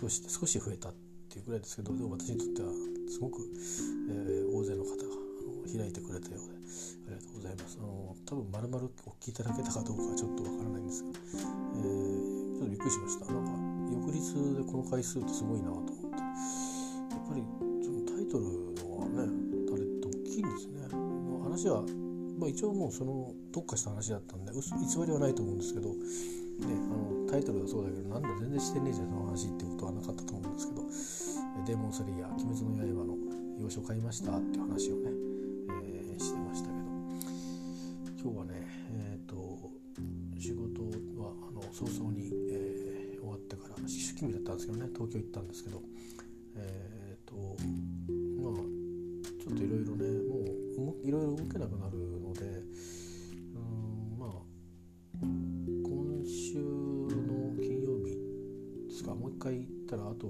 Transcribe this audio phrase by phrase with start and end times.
[0.00, 0.94] 少し少し増えたっ
[1.30, 2.68] ていうぐらいですけどでも私にとっては
[3.08, 3.40] すごく、
[4.10, 4.96] えー、大勢の方が
[5.66, 7.78] 開いてくれたようでありがとうございます。
[7.80, 13.32] あの多分まるまるお聞きいただけたかどうかはちょっとわからないんですが、えー、ちょっとびっくりしました。
[13.32, 13.50] なんか
[13.92, 15.96] 翌日でこの回数ってすごいなと思って。
[16.16, 17.42] やっぱり
[17.82, 18.44] そのタイトル
[18.84, 19.26] のはね
[19.72, 20.86] あれって大きいんですね。
[21.42, 21.82] 話は、
[22.38, 24.60] まあ、一応もうその特化した話だったんで偽
[25.06, 25.88] りはないと思うんですけど、
[26.58, 30.82] ね、あのタイトルはそうだけどなんだ全然してねえじゃんその話ってことはなかったと思うんですけど
[31.66, 33.16] 「デーモンスリー「鬼滅の刃」の
[33.60, 35.10] 洋書買いましたっていう話をね、
[35.84, 36.86] えー、してましたけど。
[38.26, 39.70] 今日はねえっ、ー、と
[40.36, 40.82] 仕事
[41.22, 45.80] はあの早々に、えー、終わってから出勤日だったんですけどね東京行ったんですけど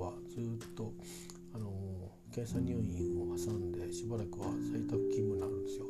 [0.06, 0.92] はずっと
[1.54, 1.72] あの
[2.32, 5.86] 検査入院を挟んでしばらくは在宅勤務になるんですよ。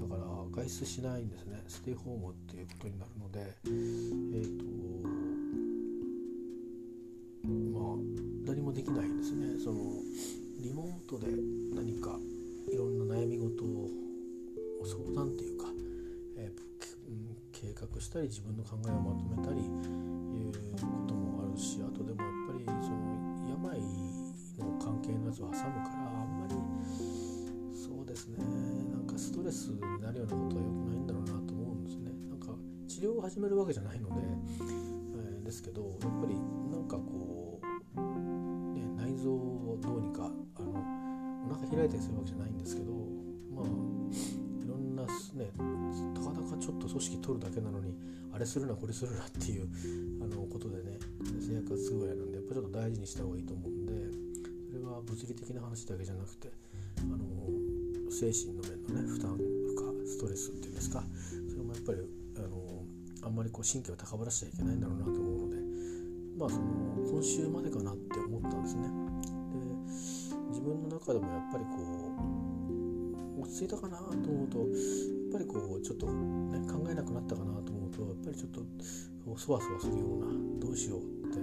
[0.00, 1.62] だから外出しないんですね。
[1.68, 4.64] ステイホームっていうことになるのでえっ、ー、と
[7.78, 7.96] まあ
[8.46, 9.58] 何もできないんですね。
[9.62, 9.80] その
[10.60, 11.28] リモートで
[11.74, 12.18] 何か
[12.72, 13.88] いろんな悩み事を
[14.84, 15.66] 相談っていうか、
[16.36, 17.20] えー、
[17.52, 23.05] 計画したり自分の考えをまとめたりいうこともあるしあとでもやっぱりその
[23.66, 23.80] 病
[24.58, 26.54] の関係のやつを挟むからあんまり
[27.74, 28.38] そうですね。
[28.92, 32.10] なんかストレスになるようなことは良くないんだろうなと思うんですね。
[32.28, 32.48] なんか
[32.88, 36.34] 治療を始めるわけじゃないので、えー、ですけどやっぱり
[36.70, 38.00] なんかこう、
[38.74, 40.70] ね、内臓をどうにかあの
[41.50, 42.92] お腹開いたりするわけじゃないんですけど
[43.54, 45.52] まあいろんなね
[46.14, 47.94] たかだかちょっと組織取るだけなのに
[48.32, 49.68] あれするなこれするなっていう
[50.22, 50.98] あのことでね
[51.40, 53.92] 制約がつくぐらいなんでぱちょっと大事にした方がいいと思うんで
[54.70, 56.50] それは物理的な話だけじゃなくて
[56.98, 57.18] あの
[58.10, 61.02] 精神の面のね負担負荷ストレスっていうんですか
[61.48, 61.98] それもやっぱり
[62.36, 62.82] あの
[63.22, 65.56] あんまりこう神経を高ぶらしちゃいけないんだろうなと思うので
[66.38, 66.64] まあその
[67.10, 68.88] 今週までかなって思ったんですね。
[69.56, 69.66] で
[70.50, 72.12] 自分の中でもやっぱりこ
[73.38, 74.68] う落ち着いたかなと思うとやっ
[75.32, 78.60] ぱりこうちょっと、ね、考えなくなったかなと思うとやっぱりちょっと
[79.38, 80.26] そわそわするような
[80.60, 81.02] どうしようっ
[81.32, 81.38] て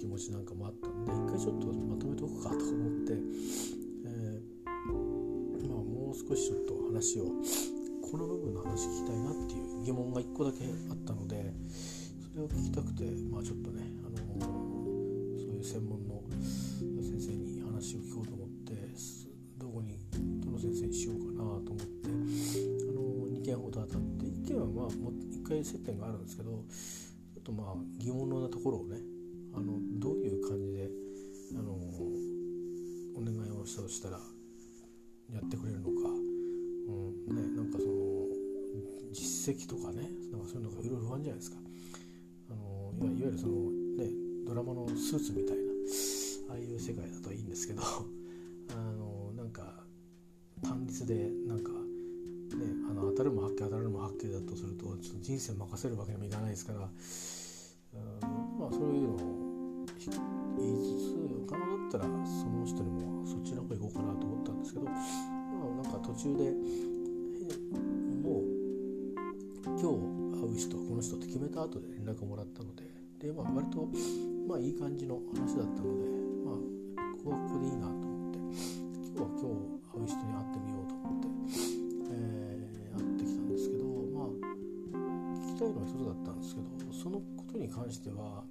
[0.00, 7.28] 気持ちなんかもあったんで一回ちょっとまとめておくかと思って、えー、まあ、もう少しちょっと話を
[8.00, 11.52] この部分の話聞きたいなっていう疑問が1個だけあったので
[12.32, 16.24] それを聞きたくて、まあ、ちょっとね、あのー、そういう専門の
[17.04, 18.72] 先生に話を聞こうと思って
[19.58, 20.00] どこに
[20.40, 26.64] どの先生にしようかなと思って、あのー、2件ほど当たって1件はまあ1回接点があるんですけど
[27.36, 29.19] ちょっとまあ疑問のなところをね
[29.54, 30.90] あのどういう感じで、
[31.58, 34.18] あのお願いをしたとしたら
[35.32, 38.10] やってくれるのか、うんね、なんかその
[39.12, 41.56] 実績とかねなんかそういうのがいろいろ不安じゃないですか。
[42.50, 44.10] あのいわゆるその、ね、
[44.46, 45.62] ドラマのスーツみたいな
[46.50, 47.82] ああいう世界だといいんですけど
[48.74, 49.84] あのなんか
[50.62, 51.78] 単立でなんか、ね、
[52.90, 56.88] あの当たるも発見当たるも発見だとするとちょっと人生任せるわけにもいかないですから、うん
[58.58, 59.39] まあそういうのを
[60.08, 66.52] 言いつつ可能だったらその人にもそっちの方行こうかなと思ったんですけど、まあ、なんか途中で
[68.22, 68.60] もう
[69.64, 69.84] 今日
[70.40, 72.84] 会う人この人って決めた後で連絡もらったので
[73.20, 73.88] で、まあ、割と
[74.48, 76.08] まあいい感じの話だったので、
[76.46, 78.38] まあ、ここはここでいいなと思って
[79.12, 81.28] 今日は今日会う人に会ってみようと思って、
[82.12, 83.84] えー、会ってきたんですけど
[84.16, 84.32] まあ
[85.44, 88.44] 聞きたいのは一つだったんですけどそのことに関しては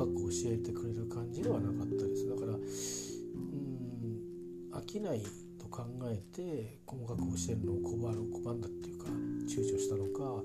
[0.00, 2.26] 細かく教えてくれる感じではなかったです。
[2.26, 2.62] だからうん
[4.72, 5.20] 飽きない
[5.58, 9.04] と考えて細かく教えるのを拒拒んだっていうか
[9.46, 10.42] 躊躇したのか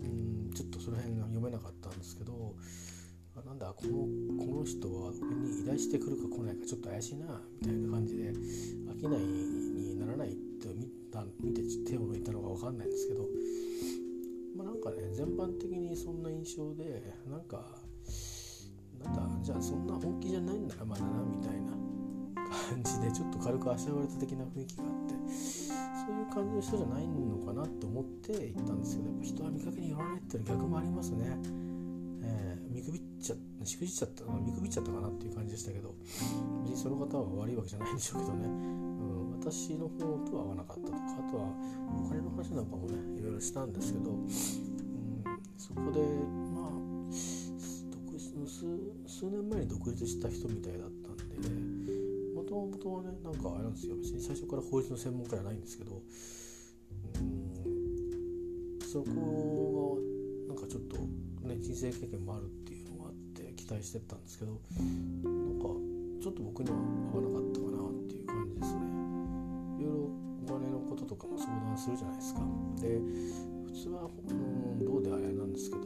[0.00, 2.54] うんちょっとその辺が読めなかったんですけど
[3.44, 3.92] なんだこの
[4.42, 13.26] この人は俺に依頼してくるか来ないかちょっと怪しいなみたいな感じで飽きないにならないって見た見て手を抜いたのか分かんないんですけど
[14.56, 17.83] まあ、なんかね全般的にそんな印象でなんか
[19.44, 21.76] じゃあそんな本気じゃないんだなまだなみたいな
[22.72, 31.36] 感じでちょっと軽くあしらわれた的な雰囲気があってそういう感じの人じゃないのかなって思って行ったんですけどやっぱ人は見かけによらないっていう逆もありますね、
[32.24, 35.94] えー、見くびっちゃしくじっちゃった見くびっちゃったかなっていう感じでしたけど
[36.64, 41.44] 別にその方は悪いわけじゃないんでしょうけどね、うん、私の方とは合わなかったとかあとは
[42.00, 44.28] お金の話なんかもねいろいろしたんですけど、うん、
[45.58, 46.00] そこで
[48.54, 48.66] 数
[49.06, 51.24] 数年前に独立した人みたいだったんで
[52.34, 53.96] もともとはねなんかあれなんですよ。
[53.96, 56.00] 別に最初から法律の専門家じゃないんですけど
[57.16, 59.98] うんそこ
[60.48, 60.98] がなんかちょっと
[61.48, 64.62] ね人生経験もあるっていうのがあって期待してたんですけどなん
[65.58, 65.66] か
[66.22, 66.76] ちょっと僕には
[67.12, 68.80] 合わなかったかなっていう感じですね。
[69.82, 70.06] いろいろ
[70.46, 72.40] お金のこととかも相談するじゃないですか。
[72.80, 73.00] で
[73.66, 75.82] 普通は、うん、どうであれなんですけど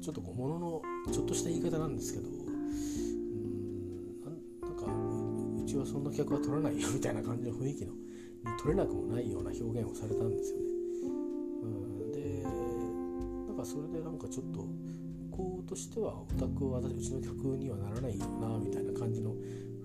[0.00, 0.82] ちょっとこう物の
[1.12, 2.40] ちょっとした言い方なんですけどうん
[4.62, 4.86] なんか
[5.62, 7.92] うちはそんな客は取らないよみたいな感じの雰囲気の
[8.62, 10.64] 取れなくもないような表現をされたんですよね。
[11.62, 12.42] うん、で
[13.46, 19.34] なんかそれでなんかちょっと向こうとしてはオタクは私うちの客にはならないよなみたいな感じの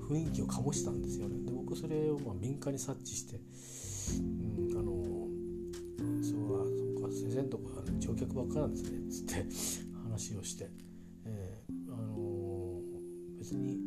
[0.09, 1.43] 雰囲気を醸したんですよね。
[1.43, 4.93] で僕それをまあ敏感に察知して、うん、あの
[6.23, 9.84] そうはそうか先生のとこは乗客ばっかなんですねつって
[10.15, 10.69] 話をして、
[11.25, 12.79] えー、あの
[13.37, 13.77] 別に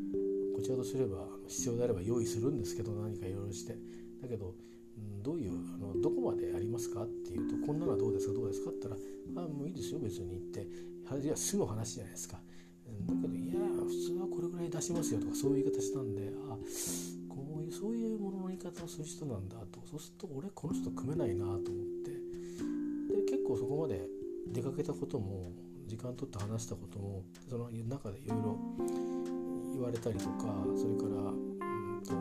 [0.55, 3.75] こちらとすれば必要であれば用意するんですけど何かいろいろして。
[4.21, 4.53] だけど、
[4.99, 8.95] うん、どういうあのどこまでやりますかっていうとこんなのはどうですかどうですかって言っ
[9.35, 10.67] たらあもういいですよ別に言って。
[11.25, 16.59] いやすぐ話じゃないですか、だけどいや普通はこれぐらい出しますよとかそういう言い方したんであ
[17.31, 19.81] こういうそういうものの言い方をする人なんだと。
[19.91, 21.63] そうすると俺この人組めないなと思っ
[22.05, 22.11] て。
[22.11, 24.07] で結構そこまで
[24.53, 25.53] 出かけたことも
[25.89, 28.59] 時間取って話したこともその中でいろいろ
[29.73, 32.17] 言われたりとかそれからうんとあ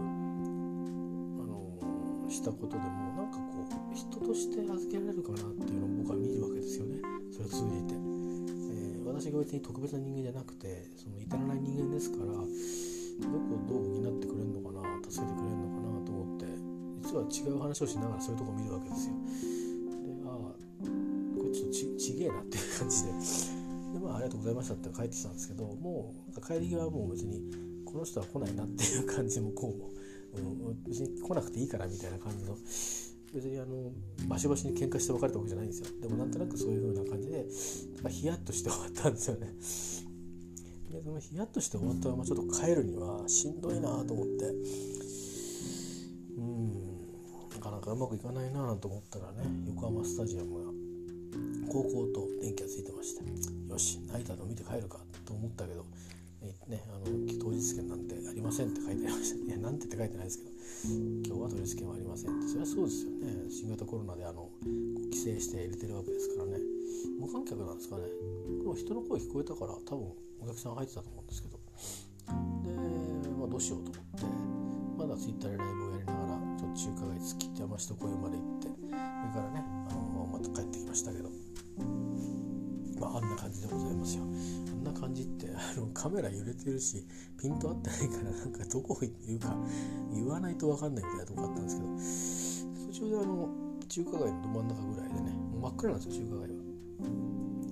[1.45, 7.01] のしたことでもなんかこう人として預けられるかなっていうのを僕は見るわけですよね。
[7.33, 16.45] それを通じて、えー、私が別に特別な人間じゃなくてその至らない人間ですからどこをどう補ってくれるのかな助けてくれるのかなと思って
[17.03, 19.13] 実は違う話をしながらそういうとこ見るわけですよ。
[20.05, 20.55] でああ
[21.35, 23.56] これちょっとちちげえなっていう感じで。
[23.97, 27.41] でまあありがとうございましたって帰ってきたんですけどもう帰り際はもう別に
[27.85, 29.89] この人は来ないなっていう感じもこうも、
[30.35, 32.55] うん、別に来なくていいからみたいな感じの
[33.33, 33.91] 別にあの
[34.27, 35.87] バシバシに喧嘩して別れたわけじゃないんですよ。
[36.01, 37.45] でもなんとなくそういう風な感じで
[38.09, 39.47] ヒヤッとして終わったんですよね。
[40.91, 44.45] でそのヒヤッとして終わったままちょっと帰るにはしんどいなと思って。
[46.37, 46.87] うん
[47.55, 50.76] なかなかうまくいかないなと思ったらね横浜スタジアムが
[51.67, 53.23] 高校と電気がついてまして
[53.69, 55.85] よしナイターで見て帰るかと思ったけど、
[56.67, 57.05] ね、あの
[57.39, 59.45] 当日券なんてありませんって書いてありました。
[59.45, 60.51] いやなんてって書いてないですけど
[61.27, 62.47] 今日は当日券はありませんって。
[62.47, 63.51] それはそうですよね。
[63.51, 66.59] 新型コロナであの規制して入れてるわけですからね。
[67.19, 68.03] 無観客なんですかね。
[68.59, 70.07] でも人の声聞こえたから多分
[70.41, 71.59] お客さん入ってたと思うんですけど。
[72.27, 74.25] で、まあ、どうしようと思って
[74.97, 78.97] まだツイッターでライブをやりながらちょっと中華街突きって山下公園まで行ってそれか
[79.41, 81.46] らねあのまた帰ってきましたけど。
[82.99, 84.23] まあ、あんな感じでございますよ。
[84.23, 87.05] あんな感じってあのカメラ揺れてるし
[87.39, 89.55] ピント合ってないからなんかどこを言うか
[90.13, 93.49] 言わないと分かんないみたいなとこあったんですけど途中であの
[93.87, 95.31] 中華街のど真ん中ぐらいでね
[95.61, 96.67] 真っ暗なんですよ中華街は。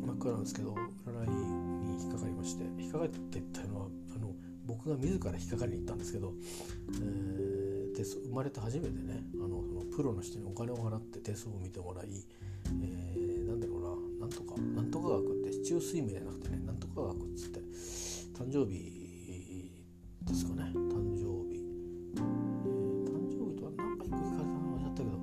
[0.05, 4.31] 真っ暗なんですけど占いに引っかかりまして引っかかっていったのはあの
[4.65, 6.33] 僕が自ら引っかかりに行ったんですけど、
[6.93, 12.07] えー、生まれて初めてねあのそのプロの人にお金を払って手相を見てもらい、
[15.65, 17.59] 学って市中水明じゃなくてねなんとか学っつって
[18.37, 19.71] 誕生日
[20.21, 20.71] ですかね。
[20.73, 21.61] 誕生日、
[22.15, 22.21] えー、
[23.05, 25.17] 誕生日とは何か一個聞かれたの忘れちゃったけど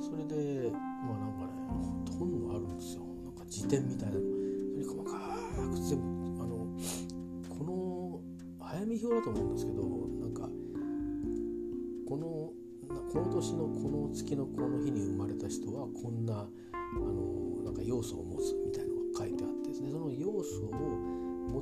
[0.00, 1.52] それでまあなんかね
[2.18, 3.02] 本があるんですよ。
[3.24, 4.16] なんか辞典みたいな。
[4.16, 5.18] のそれ細か
[5.70, 6.66] く全部あの
[7.48, 8.20] この
[8.66, 9.82] 早見表だと思うんですけど
[10.20, 10.48] なんか
[12.08, 12.52] この
[13.12, 16.48] この年のこの月のこの日に生まれた人はこんなあ
[16.98, 18.87] のなんか要素を持つみたいな。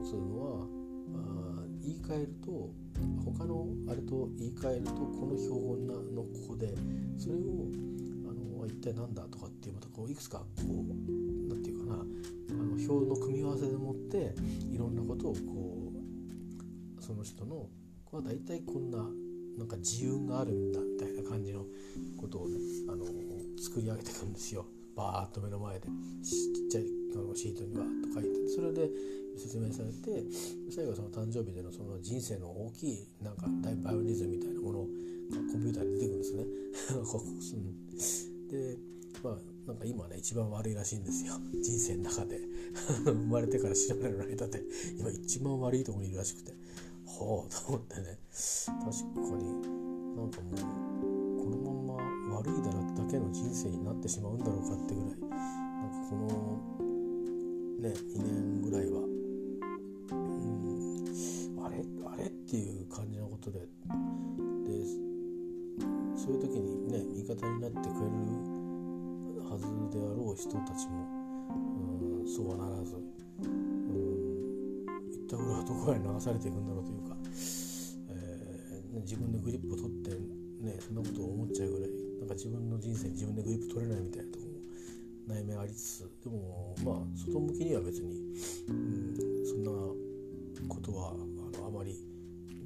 [0.07, 0.67] 持つのは
[1.15, 2.71] あ言い換えると
[3.25, 6.73] 他のあれと言い換えるとこの標本のここで
[7.19, 7.67] それを
[8.31, 14.35] あの一体何だとかっていうまたこういくつかこう何て言うかなあの表の組み合わせでもって
[14.73, 15.93] いろんなことをこ
[16.99, 17.69] うその人の
[18.05, 18.99] これは大体こんな
[19.59, 21.65] なんか自由があるんだみたいな感じの
[22.21, 22.59] ことをね
[22.89, 23.05] あの
[23.59, 24.67] 作り上げていくんですよ。
[24.97, 25.87] バーッと目の前で
[26.25, 26.35] ち
[26.67, 28.88] っちゃいシートにはと書いてそれで
[29.37, 30.25] 説明されて
[30.75, 34.87] 最後その誕生日でのその人生の大きいなんか大バイオリズムみたいなものが
[35.53, 36.45] コンピューターに出てくるんですね。
[38.49, 38.79] で
[39.23, 41.35] まあなんか今ね一番悪いらしいんですよ。
[41.62, 42.41] 人生の中で。
[43.05, 44.62] 生まれてから知らないの間で
[44.99, 46.53] 今一番悪いところにいるらしくて。
[47.05, 48.19] ほうと思ってね。
[48.31, 49.53] 確かに
[50.17, 51.06] なんかもう
[52.47, 52.79] 悪いだだ
[53.11, 55.11] けの人生になってしまうんだろうかってぐらい。
[55.11, 56.26] なんかこの
[57.81, 59.00] ね2年ぐらいは。
[59.00, 61.05] うん。
[61.65, 61.85] あれ？
[62.07, 62.25] あれ？
[62.26, 63.59] っていう感じのことで。
[63.61, 63.67] で
[66.17, 68.15] そういう時にね味方になってくれる
[69.49, 71.07] はずであろう人たちも
[72.21, 74.26] うんそうはならずうん
[75.26, 77.17] ったぐらいどこへ流されていくんだろうというか、
[78.11, 80.11] えー、自分でグリップを取って
[80.65, 88.15] ねそんなことを思っちゃうぐらいなんか自分の人生に自分でグリップ取れないみたいなとこも悩みありつつでもまあ外向きには別に、
[88.69, 89.71] うん、そんな
[90.69, 91.99] ことはあのあまり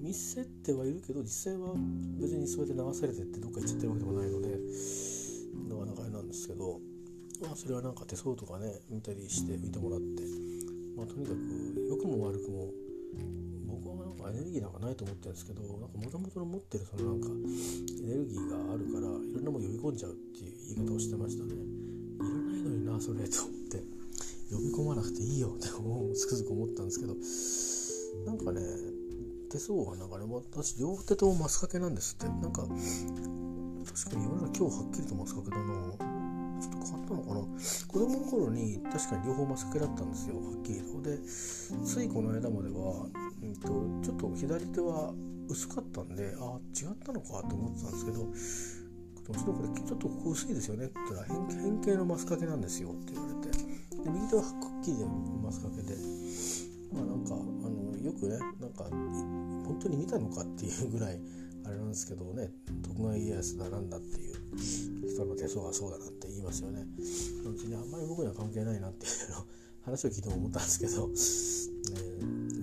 [0.00, 1.74] 見せてはいるけど実際は
[2.18, 4.48] 別にそうやって流されてってどっか行っちゃってるわけでもないので
[5.68, 6.80] なかなかあれなんですけど、
[7.42, 10.22] まあ、それはなんか手相とかね見たりして見てもらって、
[10.96, 12.70] まあ、とにかく良くも悪くも
[14.30, 17.30] エネルギーなんかないと思ってるんですけどなんかもともとの持ってるそのなんかエ
[18.06, 21.54] ネルギーがあるからいろんなもの呼び込んじゃうっていう言い方をしてましたね。
[21.54, 21.56] い
[22.18, 24.00] らないのになそれと思って。
[24.50, 27.14] 呼び込まなくていいよって思うつくづく思ったんですけど。
[28.26, 28.60] なんかね
[29.48, 32.26] 手相はなんかね私両手とマスカケなんですって。
[32.26, 35.62] なんか確かに世の中今日はっきりとマスカケだな
[36.60, 37.40] ちょっと変わったのかな。
[37.86, 41.00] 子供の頃に確かに両方マスカケだったんですよはっきりと。
[41.00, 41.18] で
[41.86, 43.06] ついこの間までは
[43.42, 43.68] うんと、
[44.02, 45.14] ちょっと左手は
[45.48, 48.18] 薄かったんであ違ったのかと思ってたんですけど
[49.32, 50.86] ちょっとこれちょっとここ薄いですよね。
[50.86, 53.50] って言ったら変形のマスカケなんですよって言われて。
[54.02, 54.50] で右手はくっ
[54.82, 55.04] きりで
[55.42, 55.94] マスカケで
[56.92, 57.36] まあなんかあ
[57.68, 61.20] のよくねなんか本当に見たのかっていうぐらい
[61.66, 62.50] あれなんですけどね
[62.82, 66.84] 徳川家康だなんだっていう人の手相がそうだなって言いますよね。
[66.98, 69.44] 別にあんまり僕には関係ないなっていうの
[69.84, 71.14] 話を聞いても思ったんですけど、ね、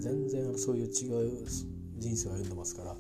[0.07, 1.45] 全然そういう違う
[1.97, 2.97] 人生を歩んでますから、うん、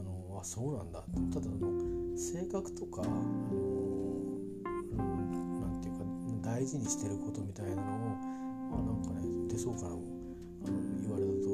[0.00, 1.04] あのあそうなんだ。
[1.32, 3.54] ただあの性格とかあの、う
[4.94, 6.04] ん、なんていうか
[6.42, 7.84] 大事にしてることみたいなのを、
[8.72, 10.02] あ、なんかね手相からも
[10.64, 11.52] あの言われたと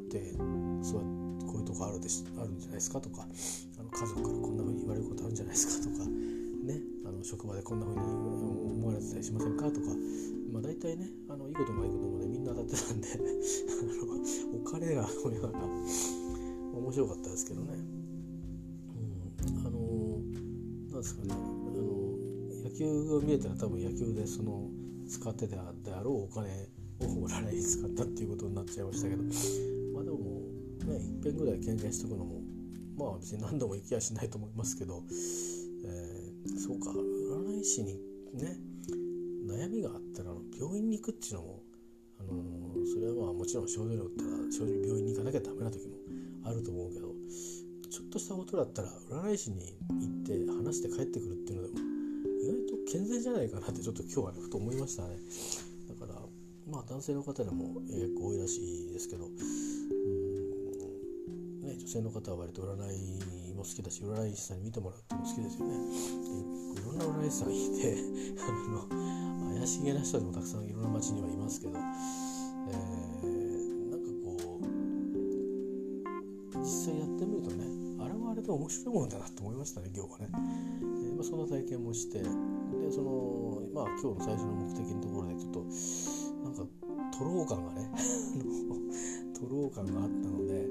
[0.00, 0.34] って
[0.82, 1.00] そう
[1.46, 9.94] こういうとこあるでしあるんじゃないですかとかあの家族からこんな風に言われることあるんじゃないですかとかねあの職場でこんな風に思われてたりしませんかとか
[10.50, 13.16] まあ大体ねあのいいこともいいこともねみんな当たってたんで あ
[14.54, 15.50] のお金がこれは
[16.74, 17.74] 面白かったですけどね、
[19.46, 20.20] うん、あの
[20.90, 22.10] なんですかねあの
[22.64, 24.70] 野球が見えたら多分野球でその
[25.08, 26.68] 使ってたであろうお金
[27.00, 29.22] を占いに使ったっていうことになっちゃいましたけど
[29.94, 30.18] まあでも
[30.86, 32.42] ねいっぺんぐらい経験しとくのも
[32.96, 35.02] まあ別に何度も行きやしないと思いますけど、
[35.84, 37.94] えー、そうか占い師に
[38.34, 38.56] ね
[39.60, 41.62] 悩みがあったら病院に行くっていうのも、
[42.18, 45.96] あのー、それはまあもちろん症状力ったら正直病院に行かなきゃダメな時も
[46.48, 47.12] あると思うけど
[47.92, 51.80] ちょっとしたことだったら占い師に行って話して帰ってくるっていうのでも
[52.40, 55.18] 意外と健全じゃないかなってちょっと今日はねふと思いましたね。
[55.92, 56.16] だから
[56.64, 58.56] まあ男性の方でも結構多いらし
[58.88, 59.32] いですけどうん、
[61.60, 62.72] ね、女性の方は割と占
[63.52, 65.74] いも好きだし占い師さんに見てもらうっても好きですよね。
[66.80, 67.98] いろんな占い師さんいて
[68.40, 69.29] あの
[69.60, 74.58] 怪しげな人でもたくさんいろんな街にはいますけど、えー、なんかこ
[76.54, 77.66] う実際やってみるとね
[78.02, 82.24] あれはあれで面白いもんだなと思いましたね今日はね、えーまあ、そんな体験もしてで
[82.90, 85.60] そのまあ今日の最初の目的のところでちょっと
[86.40, 86.64] なんか
[87.18, 87.90] とろう感がね
[89.38, 90.68] とろう感があったので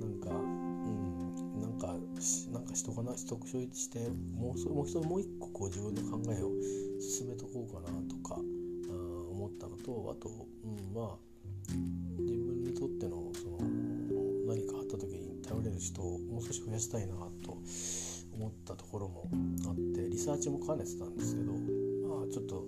[0.00, 1.94] なんかうんなんか
[2.52, 6.52] なんかしとかなしとくしてもうもう一もう一個こう自分の考えを
[7.00, 8.40] 進めとこうかなとか
[9.30, 10.28] 思ったのとあと、
[10.64, 11.28] うん、まあ
[11.68, 13.58] 自分にとってのその
[14.46, 17.58] 何かあった時に頼れる人をもう少し増やしたいなと
[18.34, 19.28] 思ったところも
[19.66, 22.64] あってリサーチも兼ねてたんですけどまあちょっと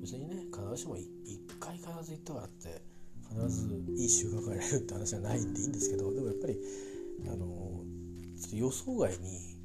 [0.00, 1.06] 別にね必ずしも1
[1.58, 2.82] 回必ず行ったからって
[3.28, 6.56] 必ずいい収穫が得られるって話はないんでいいんですけどでもやっぱり
[7.32, 7.82] あの
[8.52, 9.55] 予想外に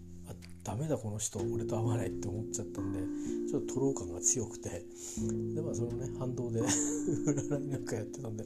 [0.63, 2.99] ダメだこの人俺と合わないって思っちゃったんで
[3.49, 4.85] ちょっととろう感が強くて。
[5.55, 8.45] でまあそのね反動で 占いなんかやってたんで。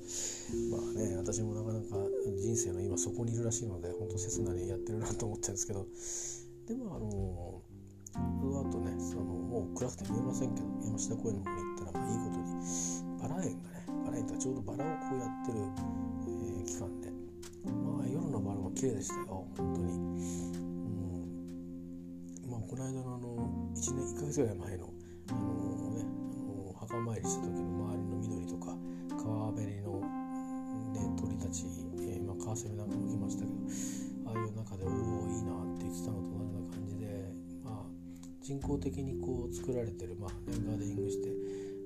[0.71, 1.97] まあね私もなかなか
[2.37, 5.87] 人生の今そこにいるらしいので本当切なにやってるなと思ってるんですけど。
[6.67, 7.61] でもあの
[8.15, 12.45] その後ねそのもう暗くて見えませんけど山下公園の方に行ったら、まあ、いいことに
[13.21, 17.11] バラ園がねバラ園ってちょうどバラをこうやってる、えー、期間で、
[17.65, 20.14] まあ、夜のバラも綺麗でしたよ本当に。
[22.67, 24.89] この間のあの1年1ヶ月ぐらい前の
[25.29, 28.73] あのねあの墓参りした時の周りの緑とか
[29.21, 31.65] 川べりの、ね、鳥たち、
[32.01, 37.29] えーまあ、カワセミなんかも来ましたけどああいう中でおおいいなって言ってたのと同じような感じで、
[37.63, 37.83] まあ、
[38.41, 41.29] 人工的にこう作られてる、まあね、ガーデニングして、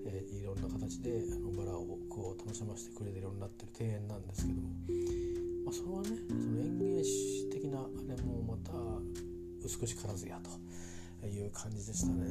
[0.07, 4.71] えー、いろんな形であのバラをこう楽しませてくれてるようになってる庭園なんですけども、
[5.67, 8.71] まあ、それはねその園芸史的なあれもまた
[9.59, 10.68] 美しからずやと。
[11.27, 12.25] いう感じでしたね。
[12.25, 12.29] い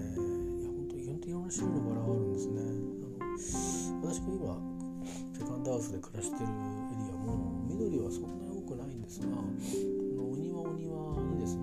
[0.65, 2.61] や本当本当いろんな種類のバラがあるんですね。
[2.61, 3.29] あの
[4.03, 4.61] 私が今
[5.35, 6.51] セカンドハウスで暮らしてるエリ
[7.13, 11.63] アも緑はそんなに多くないんですがお庭お庭にですね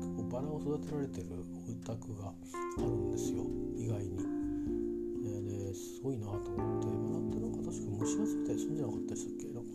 [0.00, 1.26] 結構バラを育てられてる
[1.70, 2.34] お宅があ
[2.80, 4.32] るんですよ意外に。
[5.22, 9.46] ですごいなと思ってバラってなんか確か虫がついたりするんじゃなかったでしたっけ？
[9.48, 9.72] なんか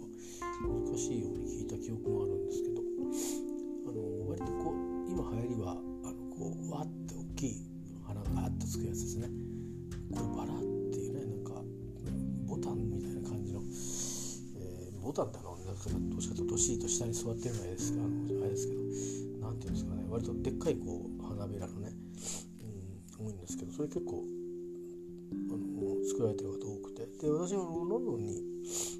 [0.92, 2.82] 難しいように聞いた記憶もあるんですけど
[3.88, 5.82] あの割とこう今流行りは
[6.38, 7.68] こうわって大きい
[8.06, 9.30] 花があっとつくやつですね。
[10.14, 11.62] これバラっていうねなんか
[12.46, 13.62] ボタンみたいな感じの、
[14.56, 18.82] えー、ボタンだろうねだからどうしかとどしっと下に座ってるのはですあのあれですけど
[19.48, 21.92] 何ていうんですかね割とでっかいこう花びらのね、
[23.20, 24.24] うん、多いんですけどそれ結構
[25.50, 27.08] あの作られてる方多くて。
[27.18, 28.44] で私はロンドンに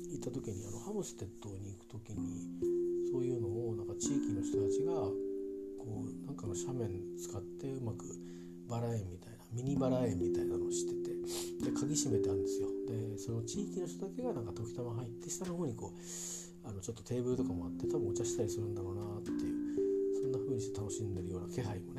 [0.10, 2.57] 行った時にあのハムステッドに行く時に
[9.78, 12.68] 払いみたいなのをしててで鍵閉めてあるんですよ。
[12.88, 21.94] でその地域の人だけがなんか時たま入って下の方にこうあのちょっとテーブルとかもあって多分お茶したりするんだろうなっていうそんな風にして楽しんでるような気配も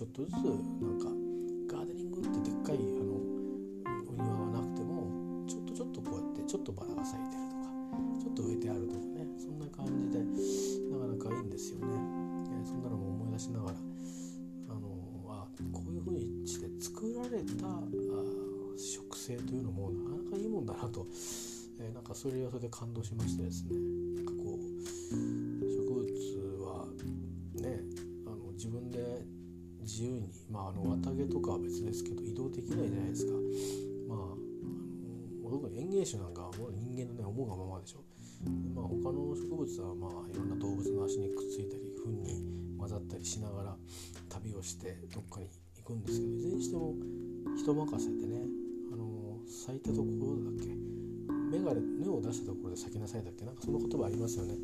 [0.00, 1.12] ちょっとずつなんか
[1.76, 3.20] ガーデニングってでっかいあの
[4.08, 7.68] お庭はなくてもちょっとちょっとこうやってちょっとバラが咲いてるとか
[8.16, 10.24] ちょっと植えてあるとかねそんな感じで
[10.88, 12.00] なかなかいいんですよね。
[12.48, 14.88] えー、そんなのも思い出しながらあの
[15.28, 17.84] あこういうふうにして作られたあ
[18.80, 21.06] 植生というのもなかなかいいもんだなと、
[21.78, 23.76] えー、なんかそれはそれで感動しましてですね
[24.16, 25.49] なんかこう
[36.10, 38.04] 種なんかもう人間のね思うがままでしょ。
[38.42, 43.76] でまあ他の植物はまあいろんな動物の足にくっついたり糞に混ざったりしながら
[44.28, 46.94] 旅をしてどっかに行くんですけどいずれにしても
[47.56, 48.46] 人任せでね
[48.92, 50.74] あの咲いたところだっけ。
[51.50, 53.44] 芽が根を出したところで咲きなさいだっけ。
[53.44, 54.54] なんかその言葉ありますよね。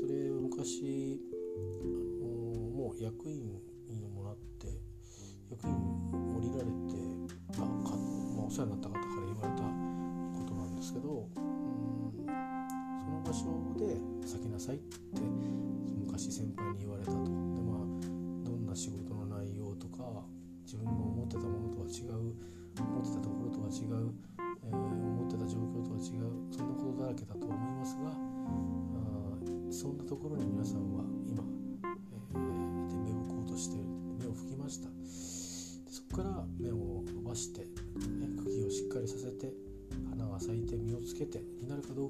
[0.00, 1.20] それ昔
[1.56, 2.28] あの
[2.70, 4.68] もう役員にもらって
[5.50, 5.74] 役員
[6.34, 6.68] 降りられて
[7.52, 9.93] たか、まあ、お世話になった方から言われた
[10.84, 12.26] ですけどうん
[13.00, 15.22] その場所で咲きなさいって
[16.04, 17.24] 昔先輩に言われたと。
[17.24, 17.30] で
[17.64, 20.04] まあどんな仕事の内容とか
[20.64, 22.36] 自分の思ってたものとは違う
[22.76, 24.12] 思ってたところとは違う、
[24.62, 28.12] えー、思ってた状況とは違うそんなことだらけだと思いますがあ
[29.72, 31.04] そんなところに皆さんは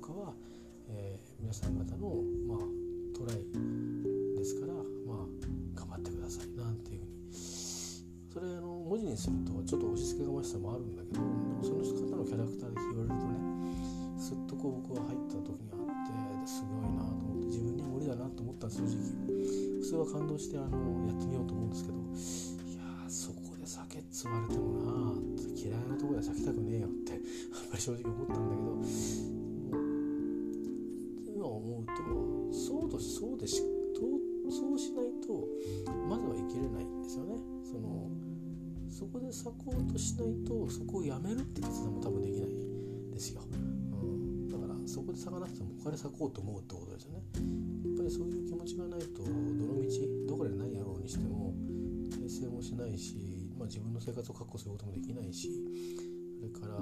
[0.04, 0.34] かは、
[0.90, 2.58] えー、皆さん方の、まあ、
[3.16, 3.40] トライ
[4.36, 4.74] ですから、
[5.08, 5.26] まあ、
[5.72, 7.14] 頑張ってくださいなんていうふうに。
[8.34, 19.22] それあの文字にするとちょっと押し付けがましさもあるんだけどでもその方のキャラクターで言われるとねすっとこう僕は入った時があってすごいなと思って自分には無理だなと思ったんです正直。
[19.78, 21.98] 普通は感動してあのやってみようと思うんですけど
[22.66, 25.14] いやそこで酒っつわれてもな
[25.54, 28.63] 嫌いなとこで咲きたくねえよってやっぱり正直思ったんだけど
[33.10, 33.62] そうでし
[34.50, 35.48] そうしないと
[36.08, 37.36] まずは生きれないんですよね。
[37.64, 38.10] その
[38.90, 42.50] そこで咲こうとしないとそこをやめるって決断も多分できない
[43.12, 47.22] ですよ、うん、だからそこで咲かなくても他で咲こうと思うってことですよね。
[47.34, 47.40] や
[47.94, 49.88] っぱりそういう気持ちがないとどの道
[50.28, 51.54] どこで何やろうにしても
[52.10, 53.16] 訂正もしないし
[53.58, 55.48] まあ、自分の生活を確保することもできないし
[56.38, 56.78] それから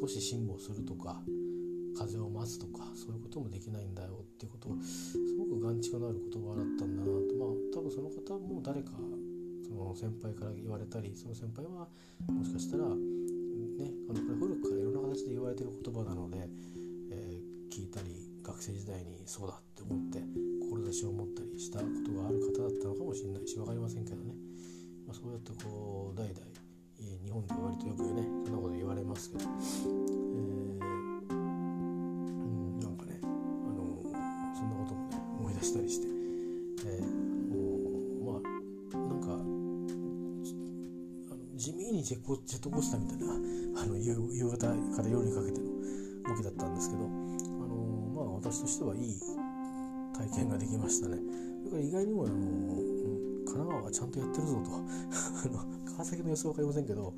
[0.00, 1.22] 少し辛抱するとか
[1.96, 4.19] 風を待つとかそういうこともできないんだよ。
[4.40, 7.36] っていうことをすごく眼蓄のある言葉だったんだなと。
[7.36, 8.96] まあ多分その方も誰か
[9.68, 11.84] その先輩から言われたりその先輩は
[12.32, 16.48] もしかしたらねあのこれ古くからいろんな形で言われてる言葉なので、
[17.12, 20.24] えー、聞いたり学生時代にそうだって思って
[20.72, 24.32] 志を持ったりしたことがある方だったのかもしれないし分かりませんけどね、
[25.06, 26.40] まあ、そうやってこう代々
[26.96, 29.44] 日本で割とよくねそんなこと言われますけど、
[35.60, 36.06] 出したりして、
[36.86, 39.36] えー、まあなんかあ
[41.36, 43.34] の地味にジェジェットコースターみたいな
[43.82, 45.66] あの夕夕方から夜にかけての
[46.28, 47.76] 動きだったんですけど、あの
[48.14, 49.20] まあ私としてはいい
[50.16, 51.16] 体験ができましたね。
[51.64, 52.36] だから意外にもあの、
[53.44, 54.70] 神奈川はちゃんとやってるぞと。
[56.00, 57.14] 川崎の様子分かりませんけど、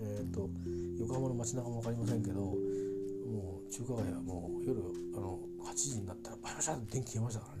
[0.00, 0.50] えーと、
[0.98, 4.80] 横浜の街中も分かりませんけどもう中華街はもう夜
[5.16, 7.59] あの8時になったらバシャバシャって電気消えましたからね。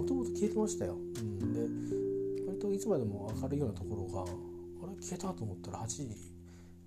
[0.00, 6.08] もともと消えてましたよ、うん、で割といつまでも明るいようなところがあれ消えたと思ったら8時、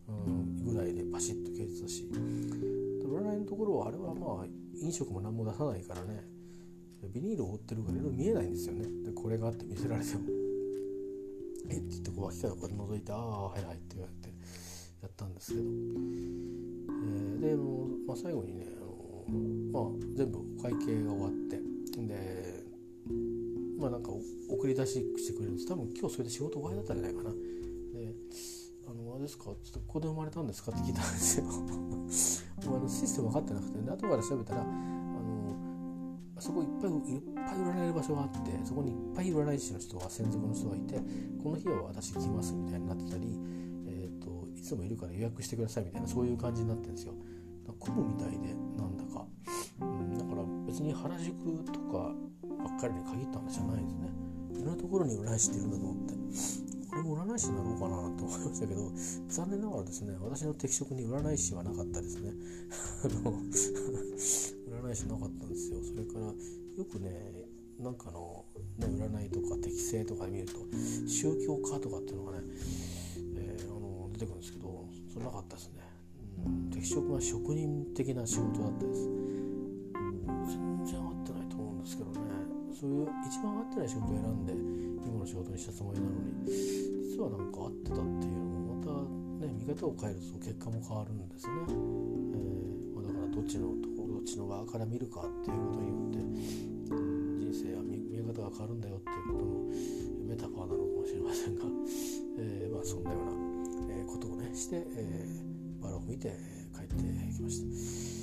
[0.07, 2.09] うん、ぐらいでバシッと消えてたし。
[3.13, 4.47] 占いのところはあれはまあ
[4.81, 6.27] 飲食も何も出さないからね。
[7.13, 8.87] ビニールを覆ってるからいろいろ見えないんですよね。
[9.05, 10.21] でこれがあって見せられても。
[11.69, 14.35] えって言ってこう脇からこう覗いて「ああはいはい」って言われて
[15.01, 21.61] やったんですけど、えー、でも、まあ、最後にねあの、まあ、全部会計が終わって。
[22.07, 22.52] で
[23.83, 24.11] まあなんか
[24.49, 24.93] 送り出し
[25.27, 28.15] てくれるんです多分今日それで仕事終わりだったんじゃないかなで
[28.87, 31.45] 「あのあれですか?」っつって「ここで生まれたんですか?」って聞いたんですよ
[32.63, 35.55] あのシステム分かってなくてで後から調べたらあの
[36.37, 41.01] あそこいっぱいいっぱい占える場所があってそこにいっぱい占い師の人が専属の人がいて
[41.43, 43.37] この日は私来ますみたいになってたり、
[43.85, 47.13] えーと、いつもいるから予約してくださいみたいなそういう感じになってるんですよ。
[47.79, 49.25] 混むみたいでなんだか、
[49.81, 52.15] うん、だから別に原宿とか
[52.83, 54.11] ばっかりに限った話じゃないですね。
[54.51, 56.13] いろんなところに占い師っているんだと思って。
[56.89, 58.91] これも占い師になろうかなと思いましたけど
[59.27, 62.29] 残念ながらですね私の適職に占い師はなかったですね。
[64.83, 65.79] 占い師なかったんですよ。
[65.81, 66.35] それからよ
[66.85, 67.45] くね
[67.79, 68.45] なんかの、
[68.77, 70.59] ね、占いとか適性とか見ると
[71.07, 72.43] 宗教家とかっていうのがね、
[73.37, 75.81] えー、あの出てくるんですけどそれなかったですね、
[76.45, 79.22] うん、適職は職人的な仕事だったです、
[82.83, 84.51] そういう一番合ってない仕事を選んで
[85.07, 88.83] 今の仕事にしたつもりなのに実はなんか合ってたっていうのもま
[89.39, 96.19] たね見方を変えると結果も変わるんですね、えーまあ、だからどっちのところどっちの側から見るかっていうことによって、
[97.39, 99.63] 人生は見え方が変わるんだよっていうことの
[100.27, 101.63] メタファーなのかもしれませんが、
[102.35, 106.35] えー、まあそんなような、えことをねして、えー、バラを見て
[106.75, 108.22] 帰ってきました。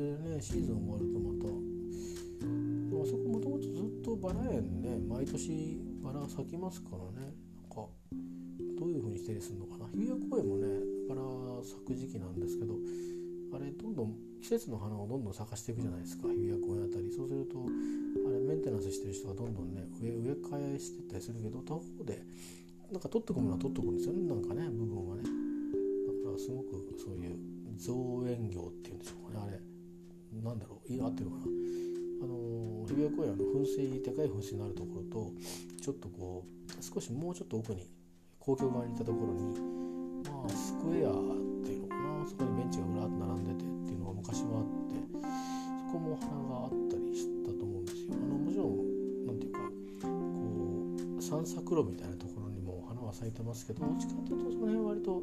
[0.00, 1.52] バラもいずれねシーズン終わるとまた。
[3.00, 7.32] あそこもともとずっとバラ園ね毎年バラ咲きますからね。
[7.54, 7.86] なんか
[8.78, 9.88] どういう風にしたりするのかな。
[9.92, 10.68] 日比谷公園もね
[11.08, 11.20] バラ
[11.62, 12.74] 咲く時期なんですけど
[13.52, 17.12] あれどんどん季節の花をどんどん咲かしていくじゃないですか日比谷公園あたり。
[17.12, 22.24] そうするとあれメンテナンスしてる人がどんどんね植え替えしてったりするけど他方で
[22.90, 24.28] なんか取ってくものは取ってくんですよね。
[24.28, 25.22] なんかね部分はね。
[25.24, 27.36] だからすごくそういう
[27.76, 27.94] 造
[28.26, 29.69] 園業っていうんでしょうかねあれ。
[30.42, 31.42] なんだろう合ってるかな
[32.22, 35.32] あの日比谷公園の噴水でかい噴水のあるところと
[35.82, 37.88] ちょっとこう少しもうちょっと奥に
[38.38, 39.58] 公共側に行ったところに
[40.24, 41.14] まあスクエアっ
[41.64, 45.00] ていうのかなそこにベンチがぶらっと並んでてっていうのが昔はあって
[45.90, 48.14] そこも花があったりしたと思うんですよ。
[48.14, 49.58] あのもちろん何ていうか
[50.02, 50.08] こ
[51.18, 55.22] う散策路みたいなところにも花は咲いてますけどどっちかっていうとその辺は割と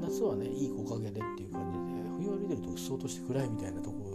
[0.00, 4.05] 夏はねいい木陰でっていう感じで冬歩いてるとうっそうとして暗いみたいなところ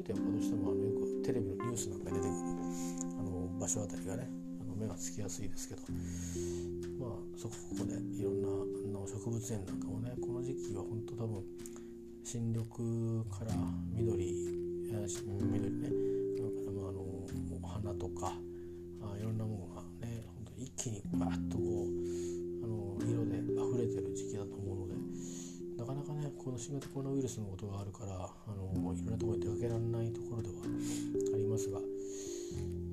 [0.00, 2.40] いうとやっぱどもあのよくテレビのニュースなんかに出てくる
[3.18, 4.28] あの場所あたりがね
[4.80, 5.82] 目がつきやすいですけど
[6.98, 8.48] まあそこここでいろんな
[9.04, 11.44] 植物園なんかもねこの時期は本当多分
[12.24, 12.64] 新緑
[13.28, 13.52] から
[13.92, 14.32] 緑
[15.44, 15.88] 緑ね
[16.38, 17.00] だかまああの
[17.62, 18.32] お花とか
[19.02, 21.88] あいろんなものがね本当一気にバッとこう
[22.64, 24.69] あの色で溢れてる時期だと思うので
[25.90, 30.54] かなかねこの新型コロナウイルスのことがあるからあのいろんなところに出かけられないところでは
[31.34, 31.80] ありますが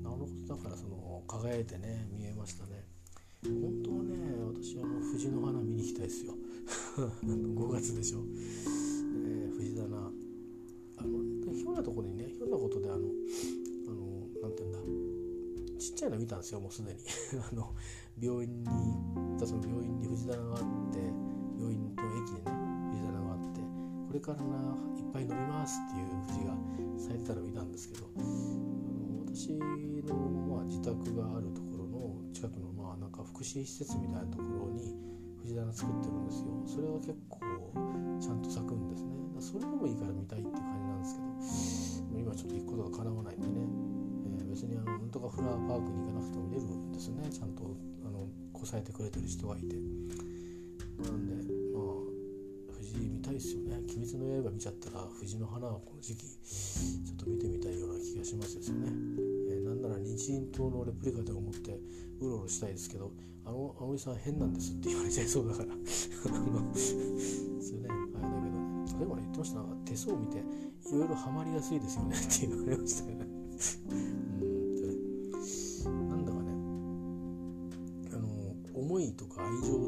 [0.02, 2.82] なるほどだからその輝いてね見えましたね。
[3.44, 4.16] 本当はね
[4.50, 6.34] 私あの藤の花見に行きたいですよ。
[7.22, 8.18] 5月でしょ、
[9.26, 10.10] えー、藤棚。
[10.96, 15.78] あのひょんなところにねひょんなことであのあのなんて言うんだ。
[15.78, 16.98] ちっちゃいの見たんですよもうすでに。
[17.52, 17.74] あの
[18.20, 20.98] 病院に行ったその病院に藤棚があって
[21.56, 22.67] 病院と駅でね
[24.08, 26.56] これからないっぱい伸びますっていう藤が
[26.96, 30.16] 咲いてたのを見たんですけどあの私の、
[30.48, 34.96] まあ、自宅があるところの近くのまあなんか福祉施設みたいなところに
[35.44, 36.48] 藤棚作ってるんですよ。
[36.64, 37.38] それは結構
[38.18, 39.12] ちゃんと咲くんですね。
[39.40, 43.54] それでもいいから見たいっていう感じなんですけど今ちょっと行くことがかなわないんでね、
[44.40, 47.28] えー、別にあのなんとかフラワーパークに行かなくても見れるんですね。
[47.28, 47.76] ちゃんと
[48.08, 48.24] あの
[48.56, 49.76] こさえてくれてる人がいて。
[50.98, 51.57] なんで
[54.58, 58.90] 見ちゃったら藤の花はこの時期ちょっと見てみたいような気がしますですよね、
[59.50, 61.78] えー、なんなら日印島のレプリカで思って
[62.20, 63.12] うろうろしたいですけど
[63.44, 65.68] あの葵さん変なんですって言われちゃいそうだから。
[65.86, 66.42] それね。
[68.18, 69.60] あれだけどね例えばね言ってました。
[69.84, 70.42] 手相を見てい
[70.90, 72.16] ろいろハマりやすいですよね。
[72.18, 73.26] って言われましたよね。
[73.86, 73.94] う
[75.88, 76.50] んなんだかね。
[78.12, 78.26] あの
[78.74, 79.87] 思いとか愛情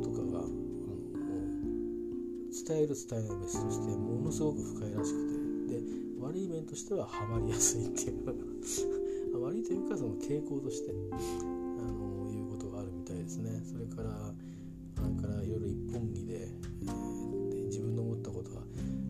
[2.65, 5.41] 伝える伝えない別としてものすごく深いらしくて。
[5.71, 5.83] で
[6.21, 8.25] 悪い面としてはハマりやすいっていう。
[9.41, 13.63] 悪いというかその傾向としてあのいうことがあるみたいですね。
[13.65, 18.63] それからあれからいろいろ一本気で,、え、で自分の思ったことは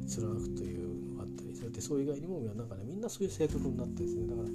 [0.06, 4.26] 貫くというのがあったりそれってそう以外にもなんかねみんなそういう性格になってですね。
[4.26, 4.48] だから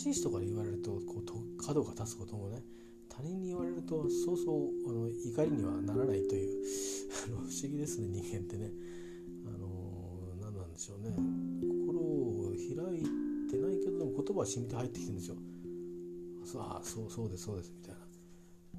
[0.00, 1.34] しい人から言われるとこうと
[1.64, 2.62] 角が立つこともね
[3.08, 6.64] 他人に言われるとそうそうあの怒りにはならないという
[7.28, 8.72] あの不思議ですね人間ってね。
[9.46, 11.14] あの何なんでしょうね
[11.60, 13.04] 心を開い
[13.50, 15.36] てないけど言葉は染みて入ってきてるんですよ。
[16.56, 18.00] ああそうそうですそうですみたいな。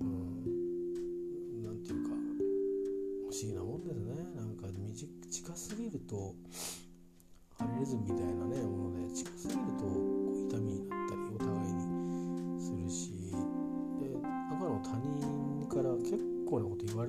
[0.01, 4.67] うんなんていうか不思議なもんですねなんか
[5.29, 6.35] 近すぎると
[7.57, 9.59] ハリネズムみたいなねもので近すぎる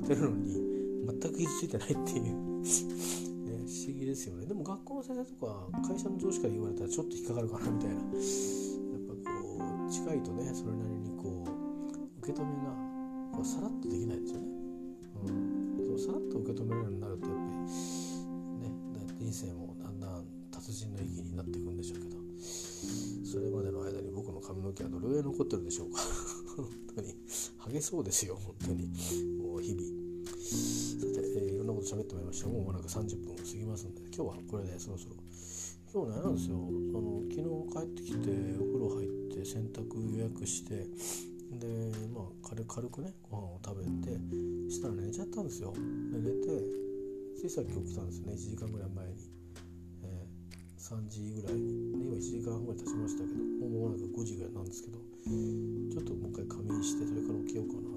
[0.02, 0.54] てるのに
[1.06, 2.62] 全く傷ついてないっていう。
[3.42, 4.46] ね、不思議ですよね。
[4.46, 7.94] でも学校の先生とか会社の上司から言われたらちょっと引っかかるかなみたいな。
[7.94, 11.52] やっぱこう近いとねそれなりにこう
[12.22, 12.72] 受け止めが
[13.32, 14.46] こうさらっとできないですよね、
[15.26, 17.50] うん、そのさらっと受け止めるようになるとやっぱり
[18.60, 22.22] ねだ人生もだんだん達人の域になっていくんでしょうけど。
[23.24, 26.00] それまでの間に僕の髪の毛はどれぐらい残ってるんでしょうか。
[26.54, 27.14] 本当に。
[27.56, 28.90] ハゲそうですよ本当に。
[29.52, 32.48] もう日々と喋ってまいりました。
[32.48, 35.16] もう間もなく30分過ぎますんで今日はこれでそろそろ。
[35.92, 36.56] 今日ねなんですよ。
[36.56, 40.88] あの昨日帰ってきてお風呂入って洗濯予約して
[41.58, 44.16] でまあ軽くねご飯を食べて
[44.70, 45.74] したら寝ちゃったんですよ。
[45.74, 46.48] で寝て
[47.36, 48.32] ついさっき起きたんですよね。
[48.32, 49.12] 1時間ぐらい前に、
[50.06, 51.92] えー、3時ぐらいに。
[51.92, 57.91] で今1時間半ぐらい経ちましたけどもう間もなく5時ぐらいなんですけどちょっともう一回仮眠してそれから起きようかな。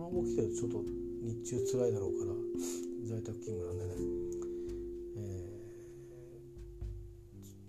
[0.00, 0.80] このまま起きてるとちょっと
[1.20, 2.32] 日中辛いだろうから
[3.04, 4.00] 在宅勤務なんでね、
[5.18, 5.20] え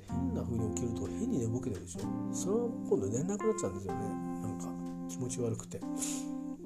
[0.07, 2.07] ー、変な風に起きると変に寝ぼけてるでしょ。
[2.31, 3.99] それは今度寝なくなっちゃうんですよね。
[4.39, 4.71] なんか
[5.09, 5.85] 気持ち悪くて、う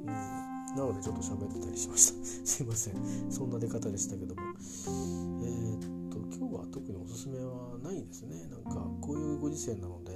[0.04, 2.26] ん、なのでちょっと喋ってたりしました。
[2.46, 3.32] すいません。
[3.32, 4.42] そんな出方でしたけども。
[4.42, 8.48] えー、っと今日は特におすすめはないですね。
[8.52, 10.14] なんかこういうご時世なので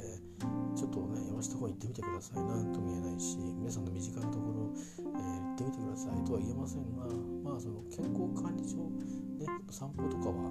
[0.76, 7.06] ちょっとね山下公園行ってみてくださいなんとも言えないし皆さんの身近なところ、えー、行ってみてくださいとは言えませんが
[7.44, 8.78] まあその健康管理上
[9.40, 10.50] ね散歩とかは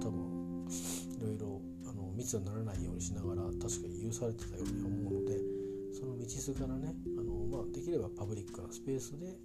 [0.00, 5.36] 多分いろいろあの密にならないようにしながら確かに許されてたように思うので
[5.92, 9.36] その道筋からねあの、まあ、できればパブリックなスペースで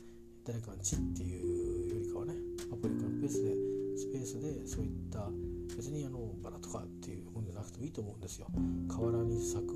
[0.45, 2.33] 誰かの地っていうよりかはね
[2.69, 5.29] パブリックなスペースでスペースでそういった
[5.75, 7.25] 別にあのバラとかっていう
[7.65, 8.47] くてもいいと思うんですよ。
[8.87, 9.73] 河原に咲く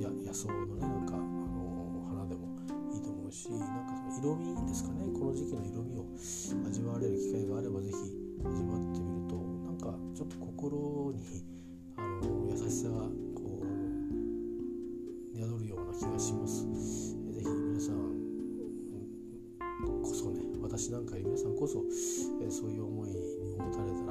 [0.00, 2.48] や野草のねなんかあの花でも
[2.92, 3.66] いいと思うしなんか
[4.10, 6.06] その色味ですかねこの時期の色味を
[6.66, 11.44] 味わわれる機会があれば是非味わってみるとなんかちょっと心に
[11.96, 13.02] あの優しさが
[13.34, 13.66] こう
[15.36, 16.66] 宿るような気がします。
[17.32, 17.94] 是非皆さん
[20.02, 21.84] こそね私なんかより皆さんこそ、
[22.42, 23.12] えそういう思いを
[23.58, 24.07] 持たれたら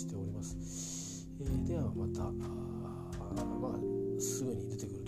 [0.00, 1.28] しております。
[1.40, 2.32] えー、ではまたあ
[3.60, 4.99] まあすぐに出てくる